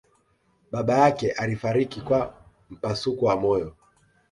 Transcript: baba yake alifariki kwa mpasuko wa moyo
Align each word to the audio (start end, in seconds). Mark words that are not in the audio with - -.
baba 0.71 0.93
yake 0.93 1.31
alifariki 1.31 2.01
kwa 2.01 2.33
mpasuko 2.69 3.25
wa 3.25 3.35
moyo 3.37 3.75